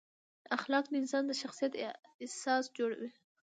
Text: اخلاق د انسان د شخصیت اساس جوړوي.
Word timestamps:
اخلاق 0.57 0.85
د 0.89 0.93
انسان 1.01 1.23
د 1.27 1.31
شخصیت 1.41 1.73
اساس 2.25 2.63
جوړوي. 2.77 3.11